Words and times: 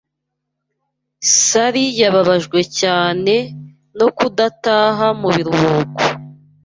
Sally 1.41 1.85
yababajwe 2.01 2.59
cyane 2.79 3.33
no 3.97 4.07
kudataha 4.17 5.07
mu 5.19 5.29
biruhuko. 5.35 6.01